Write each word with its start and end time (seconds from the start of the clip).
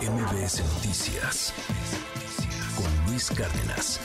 MBS 0.00 0.62
Noticias 0.74 1.54
con 2.74 3.06
Luis 3.06 3.30
Cárdenas. 3.30 4.00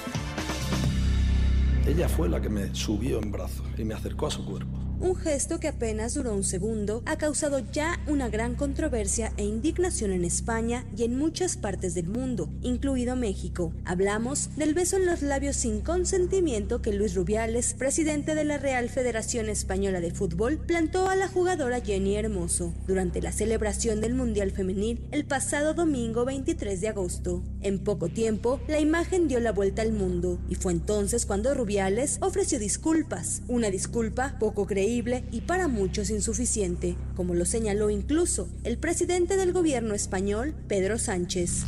Ella 1.88 2.08
fue 2.08 2.30
la 2.30 2.40
que 2.40 2.50
me 2.50 2.74
subió 2.76 3.20
en 3.20 3.32
brazos 3.32 3.66
y 3.78 3.84
me 3.84 3.96
acercó 3.96 4.28
a 4.28 4.32
su 4.32 4.46
cuerpo. 4.46 4.89
Un 5.02 5.16
gesto 5.16 5.62
que 5.62 5.70
apenas 5.70 6.14
duró 6.16 6.34
un 6.34 6.44
segundo 6.44 7.04
ha 7.06 7.18
causado 7.18 7.60
ya 7.72 8.02
una 8.06 8.28
gran 8.28 8.56
controversia 8.56 9.32
e 9.38 9.46
indignación 9.46 10.12
en 10.12 10.26
España 10.26 10.86
y 10.98 11.06
en 11.06 11.18
muchas 11.18 11.56
partes 11.56 11.94
del 11.94 12.10
mundo, 12.10 12.50
incluido 12.62 13.16
México. 13.16 13.72
Hablamos 13.86 14.58
del 14.58 14.74
beso 14.74 14.98
en 14.98 15.06
los 15.06 15.22
labios 15.22 15.56
sin 15.56 15.80
consentimiento 15.80 16.82
que 16.82 16.92
Luis 16.92 17.16
Rubiales, 17.16 17.76
presidente 17.76 18.36
de 18.36 18.44
la 18.44 18.58
Real 18.58 18.90
Federación 18.90 19.48
Española 19.48 20.02
de 20.02 20.12
Fútbol, 20.12 20.58
plantó 20.58 21.08
a 21.08 21.16
la 21.16 21.30
jugadora 21.30 21.80
Jenny 21.80 22.18
Hermoso 22.18 22.74
durante 22.86 23.22
la 23.22 23.32
celebración 23.32 24.02
del 24.02 24.16
Mundial 24.16 24.52
Femenil 24.52 25.08
el 25.12 25.24
pasado 25.24 25.74
domingo 25.74 26.26
23 26.26 26.82
de 26.82 26.90
agosto. 26.90 27.42
En 27.62 27.80
poco 27.80 28.10
tiempo, 28.10 28.60
la 28.68 28.82
imagen 28.82 29.30
dio 29.30 29.40
la 29.40 29.54
vuelta 29.54 29.82
al 29.82 29.94
mundo 29.94 30.42
y 30.50 30.56
fue 30.56 30.74
entonces 30.74 31.26
cuando 31.26 31.54
Rubiales 31.54 32.18
ofreció 32.20 32.60
disculpas, 32.60 33.44
una 33.48 33.70
disculpa 33.70 34.36
poco 34.40 34.68
creíble 34.68 34.89
y 34.90 35.42
para 35.42 35.68
muchos 35.68 36.10
insuficiente, 36.10 36.96
como 37.16 37.36
lo 37.36 37.46
señaló 37.46 37.90
incluso 37.90 38.50
el 38.64 38.78
presidente 38.78 39.38
del 39.38 39.54
gobierno 39.54 39.94
español, 39.94 40.56
Pedro 40.68 40.98
Sánchez. 40.98 41.66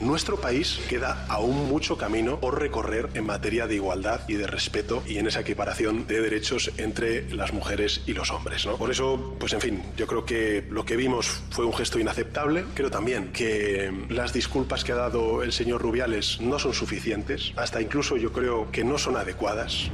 Nuestro 0.00 0.40
país 0.40 0.80
queda 0.88 1.26
aún 1.28 1.68
mucho 1.68 1.98
camino 1.98 2.40
por 2.40 2.58
recorrer 2.58 3.10
en 3.12 3.26
materia 3.26 3.66
de 3.66 3.74
igualdad 3.74 4.22
y 4.28 4.34
de 4.34 4.46
respeto 4.46 5.02
y 5.06 5.18
en 5.18 5.26
esa 5.26 5.40
equiparación 5.40 6.06
de 6.06 6.22
derechos 6.22 6.70
entre 6.78 7.30
las 7.34 7.52
mujeres 7.52 8.00
y 8.06 8.14
los 8.14 8.30
hombres. 8.30 8.64
¿no? 8.64 8.78
Por 8.78 8.90
eso, 8.90 9.36
pues 9.38 9.52
en 9.52 9.60
fin, 9.60 9.82
yo 9.98 10.06
creo 10.06 10.24
que 10.24 10.64
lo 10.70 10.86
que 10.86 10.96
vimos 10.96 11.42
fue 11.50 11.66
un 11.66 11.74
gesto 11.74 11.98
inaceptable. 11.98 12.64
Creo 12.74 12.90
también 12.90 13.30
que 13.32 13.92
las 14.08 14.32
disculpas 14.32 14.84
que 14.84 14.92
ha 14.92 14.96
dado 14.96 15.42
el 15.42 15.52
señor 15.52 15.82
Rubiales 15.82 16.40
no 16.40 16.58
son 16.58 16.72
suficientes, 16.72 17.52
hasta 17.56 17.82
incluso 17.82 18.16
yo 18.16 18.32
creo 18.32 18.70
que 18.70 18.84
no 18.84 18.96
son 18.96 19.16
adecuadas. 19.16 19.90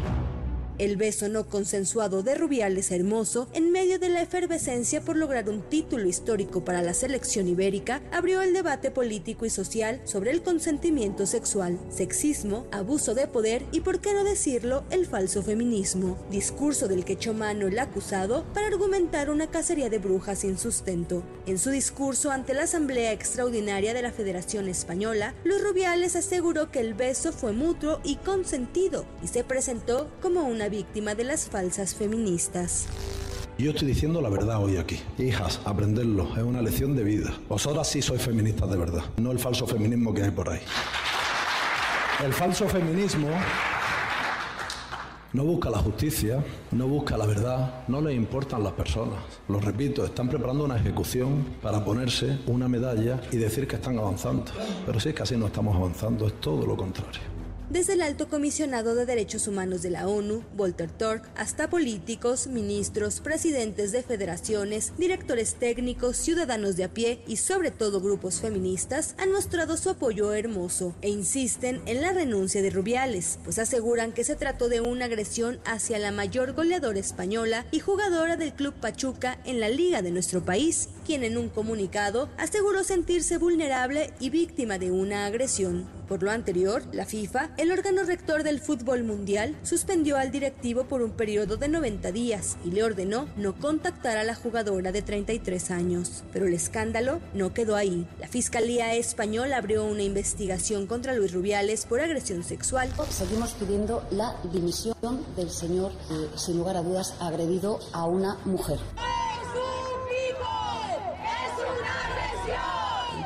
El 0.79 0.99
beso 0.99 1.31
no 1.31 1.49
consensuado 1.49 2.23
de 2.23 2.35
Rubiales 2.35 2.91
Hermoso, 2.91 3.49
en 3.55 3.73
medio 3.73 3.99
de 3.99 4.11
la 4.11 4.21
efervescencia 4.21 5.01
por 5.01 5.17
lograr 5.17 5.49
un 5.49 5.63
título 5.63 6.07
histórico 6.07 6.67
para 6.67 6.83
la 6.83 6.93
selección 6.93 7.49
ibérica, 7.49 8.03
abrió 8.13 8.43
el 8.43 8.53
debate 8.53 8.91
político 8.91 9.47
y 9.47 9.51
social 9.51 10.03
sobre 10.05 10.33
el 10.33 10.43
consentimiento 10.43 11.25
sexual, 11.25 11.79
sexismo, 11.89 12.67
abuso 12.73 13.15
de 13.15 13.27
poder 13.27 13.65
y, 13.73 13.81
por 13.81 14.01
qué 14.01 14.13
no 14.13 14.23
decirlo, 14.23 14.85
el 14.91 15.07
falso 15.07 15.43
feminismo. 15.43 16.19
Discurso 16.31 16.89
del 16.89 17.07
que 17.07 17.15
echó 17.15 17.33
mano 17.33 17.69
el 17.69 17.79
acusado 17.79 18.45
para 18.53 18.67
argumentar 18.67 19.31
una 19.31 19.47
cacería 19.47 19.89
de 19.89 19.99
brujas 19.99 20.41
sin 20.41 20.59
sustento. 20.59 21.23
En 21.47 21.59
su 21.59 21.71
discurso 21.71 22.31
ante 22.33 22.53
la 22.53 22.65
Asamblea 22.65 23.13
Extraordinaria 23.13 23.95
de 23.95 24.03
la 24.03 24.13
Federación 24.13 24.69
Española, 24.69 25.35
Luis 25.43 25.63
Rubiales 25.63 26.17
aseguró 26.17 26.71
que 26.71 26.81
el 26.81 26.93
beso 26.93 27.33
fue 27.33 27.53
mutuo 27.53 28.01
y 28.05 28.17
consentido 28.17 29.07
y 29.23 29.29
se 29.29 29.43
presentó 29.43 30.11
como 30.21 30.47
una 30.47 30.66
víctima 30.69 31.15
de 31.15 31.25
las 31.25 31.49
falsas 31.49 31.95
feministas. 31.95 32.87
Yo 33.59 33.71
estoy 33.71 33.89
diciendo 33.89 34.21
la 34.21 34.29
verdad 34.29 34.63
hoy 34.63 34.77
aquí. 34.77 35.01
Hijas, 35.19 35.61
aprenderlo, 35.65 36.29
es 36.37 36.43
una 36.43 36.61
lección 36.61 36.95
de 36.95 37.05
vida. 37.05 37.35
Vosotras 37.49 37.89
sí 37.89 38.03
sois 38.03 38.21
feministas 38.21 38.69
de 38.71 38.77
verdad, 38.77 39.05
no 39.17 39.33
el 39.33 39.39
falso 39.39 39.67
feminismo 39.67 40.13
que 40.13 40.23
hay 40.25 40.31
por 40.31 40.51
ahí. 40.51 40.61
El 42.25 42.33
falso 42.33 42.69
feminismo 42.69 43.29
no 45.33 45.45
busca 45.45 45.69
la 45.69 45.79
justicia, 45.79 46.43
no 46.73 46.89
busca 46.89 47.17
la 47.19 47.27
verdad, 47.27 47.85
no 47.89 48.01
le 48.01 48.15
importan 48.15 48.63
las 48.63 48.73
personas. 48.73 49.19
Lo 49.49 49.61
repito, 49.61 50.05
están 50.05 50.29
preparando 50.29 50.65
una 50.65 50.79
ejecución 50.79 51.45
para 51.61 51.85
ponerse 51.85 52.39
una 52.47 52.69
medalla 52.69 53.21
y 53.31 53.37
decir 53.37 53.69
que 53.69 53.77
están 53.77 53.99
avanzando. 53.99 54.45
Pero 54.87 54.99
si 54.99 55.11
es 55.11 55.15
que 55.15 55.23
así 55.23 55.37
no 55.37 55.47
estamos 55.47 55.77
avanzando, 55.77 56.27
es 56.27 56.41
todo 56.41 56.67
lo 56.67 56.77
contrario. 56.77 57.36
Desde 57.69 57.95
el 57.95 58.03
alto 58.03 58.29
comisionado 58.29 58.95
de 58.95 59.07
derechos 59.07 59.49
humanos 59.49 59.83
de 59.83 59.91
la 59.91 60.07
ONU, 60.07 60.45
Walter 60.57 60.89
Turk, 60.89 61.29
hasta 61.35 61.69
políticos, 61.69 62.47
ministros, 62.47 63.19
presidentes 63.19 63.91
de 63.91 64.05
federaciones, 64.05 64.93
directores 64.97 65.55
técnicos, 65.55 66.17
ciudadanos 66.17 66.77
de 66.77 66.85
a 66.85 66.95
pie 66.95 67.25
y 67.27 67.39
sobre 67.39 67.73
todo 67.73 68.01
grupos 68.01 68.41
feministas 68.41 69.17
han 69.19 69.33
mostrado 69.33 69.77
su 69.77 69.91
apoyo 69.91 70.33
hermoso 70.33 70.95
e 71.03 71.09
insisten 71.09 71.83
en 71.87 72.03
la 72.03 72.13
renuncia 72.13 72.63
de 72.63 72.71
Rubiales, 72.71 73.41
pues 73.43 73.59
aseguran 73.59 74.13
que 74.13 74.23
se 74.23 74.37
trató 74.37 74.69
de 74.69 74.81
una 74.81 75.07
agresión 75.07 75.59
hacia 75.65 75.99
la 75.99 76.13
mayor 76.13 76.53
goleadora 76.53 77.01
española 77.01 77.67
y 77.73 77.81
jugadora 77.81 78.37
del 78.37 78.53
Club 78.53 78.75
Pachuca 78.75 79.41
en 79.45 79.59
la 79.59 79.71
liga 79.71 80.03
de 80.03 80.13
nuestro 80.13 80.45
país, 80.45 80.89
quien 81.07 81.23
en 81.23 81.39
un 81.39 81.49
comunicado 81.49 82.29
aseguró 82.37 82.83
sentirse 82.83 83.39
vulnerable 83.39 84.13
y 84.19 84.31
víctima 84.31 84.79
de 84.79 84.91
una 84.91 85.27
agresión. 85.27 85.87
Por 86.09 86.23
lo 86.23 86.31
anterior, 86.31 86.83
la 86.93 87.05
FIFA, 87.05 87.51
el 87.57 87.73
órgano 87.73 88.05
rector 88.05 88.43
del 88.43 88.61
fútbol 88.61 89.03
mundial, 89.03 89.57
suspendió 89.63 90.17
al 90.17 90.31
directivo 90.31 90.85
por 90.85 91.03
un 91.03 91.11
periodo 91.11 91.57
de 91.57 91.69
90 91.69 92.13
días 92.13 92.57
y 92.65 92.71
le 92.71 92.85
ordenó 92.85 93.29
no 93.37 93.55
contactar 93.57 94.17
a 94.17 94.25
la 94.25 94.35
jugadora 94.35 94.93
de 94.93 95.03
33 95.03 95.71
años. 95.71 96.25
Pero 96.33 96.47
el 96.47 96.55
escándalo 96.55 97.21
no 97.35 97.53
quedó 97.53 97.77
ahí. 97.77 98.07
La 98.21 98.29
Fiscalía 98.29 98.95
Española 98.95 99.57
abrió 99.57 99.85
una 99.85 100.03
investigación 100.03 100.87
contra 100.87 101.15
Luis 101.15 101.33
Rubiales 101.33 101.87
por 101.87 102.01
agresión 102.01 102.45
sexual. 102.45 102.89
Seguimos 103.11 103.53
pidiendo 103.55 104.07
la 104.11 104.37
dimisión 104.53 104.95
del 105.37 105.51
señor 105.51 105.93
que, 106.09 106.39
sin 106.39 106.59
lugar 106.59 106.77
a 106.77 106.83
dudas, 106.83 107.15
agredido 107.21 107.81
a 107.93 108.07
una 108.07 108.39
mujer. 108.45 108.79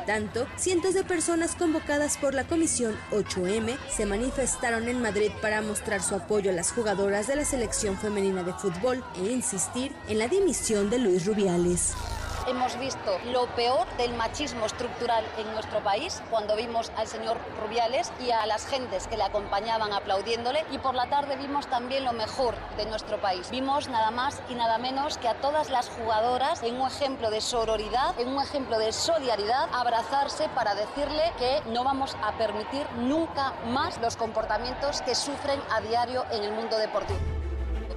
Tanto, 0.05 0.47
cientos 0.57 0.93
de 0.93 1.03
personas 1.03 1.55
convocadas 1.55 2.17
por 2.17 2.33
la 2.33 2.45
Comisión 2.45 2.95
8M 3.11 3.77
se 3.89 4.05
manifestaron 4.05 4.87
en 4.87 5.01
Madrid 5.01 5.31
para 5.41 5.61
mostrar 5.61 6.01
su 6.01 6.15
apoyo 6.15 6.51
a 6.51 6.53
las 6.53 6.71
jugadoras 6.71 7.27
de 7.27 7.35
la 7.35 7.45
selección 7.45 7.97
femenina 7.97 8.43
de 8.43 8.53
fútbol 8.53 9.03
e 9.15 9.31
insistir 9.31 9.91
en 10.07 10.19
la 10.19 10.27
dimisión 10.27 10.89
de 10.89 10.99
Luis 10.99 11.25
Rubiales 11.25 11.93
hemos 12.47 12.79
visto 12.79 13.17
lo 13.31 13.45
peor 13.47 13.87
del 13.97 14.13
machismo 14.13 14.65
estructural 14.65 15.23
en 15.37 15.51
nuestro 15.53 15.79
país 15.83 16.21
cuando 16.29 16.55
vimos 16.55 16.91
al 16.97 17.07
señor 17.07 17.37
Rubiales 17.61 18.11
y 18.19 18.31
a 18.31 18.45
las 18.45 18.65
gentes 18.67 19.07
que 19.07 19.17
le 19.17 19.23
acompañaban 19.23 19.93
aplaudiéndole 19.93 20.65
y 20.71 20.77
por 20.77 20.95
la 20.95 21.09
tarde 21.09 21.35
vimos 21.35 21.67
también 21.67 22.05
lo 22.05 22.13
mejor 22.13 22.55
de 22.77 22.85
nuestro 22.85 23.19
país. 23.19 23.49
Vimos 23.51 23.89
nada 23.89 24.11
más 24.11 24.41
y 24.49 24.55
nada 24.55 24.77
menos 24.77 25.17
que 25.17 25.27
a 25.27 25.35
todas 25.35 25.69
las 25.69 25.89
jugadoras 25.89 26.63
en 26.63 26.79
un 26.79 26.87
ejemplo 26.87 27.29
de 27.29 27.41
sororidad, 27.41 28.19
en 28.19 28.29
un 28.29 28.41
ejemplo 28.41 28.77
de 28.77 28.91
solidaridad, 28.91 29.69
abrazarse 29.73 30.49
para 30.49 30.75
decirle 30.75 31.33
que 31.37 31.61
no 31.67 31.83
vamos 31.83 32.15
a 32.23 32.33
permitir 32.33 32.85
nunca 32.97 33.53
más 33.65 33.99
los 34.01 34.15
comportamientos 34.15 35.01
que 35.01 35.15
sufren 35.15 35.61
a 35.71 35.81
diario 35.81 36.25
en 36.31 36.43
el 36.43 36.51
mundo 36.51 36.77
deportivo. 36.77 37.30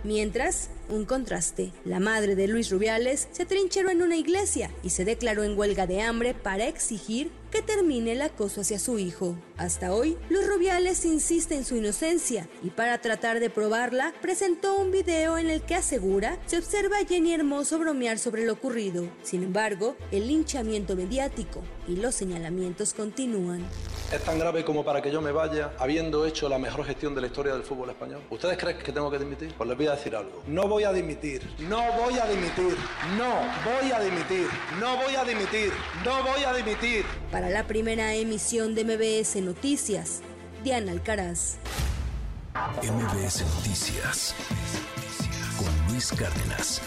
Mientras, 0.04 0.68
un 0.90 1.06
contraste. 1.06 1.72
La 1.86 1.98
madre 1.98 2.34
de 2.36 2.46
Luis 2.46 2.70
Rubiales 2.70 3.26
se 3.32 3.46
trincheró 3.46 3.88
en 3.88 4.02
una 4.02 4.16
iglesia 4.16 4.70
y 4.82 4.90
se 4.90 5.06
declaró 5.06 5.44
en 5.44 5.58
huelga 5.58 5.86
de 5.86 6.02
hambre 6.02 6.34
para 6.34 6.68
exigir 6.68 7.30
que 7.54 7.62
termine 7.62 8.12
el 8.12 8.22
acoso 8.22 8.62
hacia 8.62 8.80
su 8.80 8.98
hijo. 8.98 9.36
Hasta 9.56 9.94
hoy, 9.94 10.18
Luis 10.28 10.44
Rubiales 10.48 11.04
insiste 11.04 11.54
en 11.54 11.64
su 11.64 11.76
inocencia 11.76 12.48
y 12.64 12.70
para 12.70 13.00
tratar 13.00 13.38
de 13.38 13.48
probarla, 13.48 14.12
presentó 14.20 14.74
un 14.74 14.90
video 14.90 15.38
en 15.38 15.48
el 15.48 15.62
que 15.62 15.76
asegura 15.76 16.36
se 16.46 16.58
observa 16.58 16.98
a 16.98 17.06
Jenny 17.06 17.32
Hermoso 17.32 17.78
bromear 17.78 18.18
sobre 18.18 18.44
lo 18.44 18.54
ocurrido. 18.54 19.08
Sin 19.22 19.44
embargo, 19.44 19.94
el 20.10 20.26
linchamiento 20.26 20.96
mediático 20.96 21.62
y 21.86 21.94
los 21.94 22.16
señalamientos 22.16 22.92
continúan. 22.92 23.64
Es 24.12 24.22
tan 24.22 24.38
grave 24.38 24.64
como 24.64 24.84
para 24.84 25.00
que 25.00 25.10
yo 25.10 25.20
me 25.20 25.32
vaya 25.32 25.72
habiendo 25.78 26.26
hecho 26.26 26.48
la 26.48 26.58
mejor 26.58 26.84
gestión 26.84 27.14
de 27.14 27.20
la 27.20 27.26
historia 27.28 27.52
del 27.52 27.62
fútbol 27.62 27.90
español. 27.90 28.22
¿Ustedes 28.30 28.58
creen 28.58 28.78
que 28.78 28.92
tengo 28.92 29.10
que 29.10 29.18
dimitir? 29.18 29.54
Pues 29.56 29.68
les 29.68 29.76
voy 29.76 29.86
a 29.86 29.92
decir 29.92 30.14
algo. 30.14 30.42
No 30.46 30.68
voy 30.68 30.84
a 30.84 30.92
dimitir, 30.92 31.42
no 31.60 31.80
voy 31.92 32.18
a 32.18 32.26
dimitir, 32.26 32.76
no 33.16 33.34
voy 33.64 33.92
a 33.92 34.00
dimitir, 34.00 34.48
no 34.78 34.96
voy 34.96 35.14
a 35.14 35.24
dimitir, 35.24 35.72
no 36.04 36.22
voy 36.22 36.44
a 36.44 36.52
dimitir. 36.52 37.04
Para 37.44 37.56
la 37.56 37.66
primera 37.66 38.14
emisión 38.14 38.74
de 38.74 38.84
MBS 38.84 39.36
Noticias, 39.42 40.22
Diana 40.62 40.92
Alcaraz. 40.92 41.58
MBS 42.82 43.44
Noticias 43.56 44.34
con 45.58 45.92
Luis 45.92 46.10
Cárdenas. 46.12 46.80